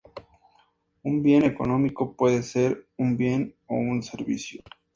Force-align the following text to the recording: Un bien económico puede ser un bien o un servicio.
Un 1.03 1.21
bien 1.21 1.43
económico 1.43 2.15
puede 2.15 2.41
ser 2.41 2.87
un 2.97 3.15
bien 3.17 3.53
o 3.67 3.75
un 3.75 4.01
servicio. 4.01 4.63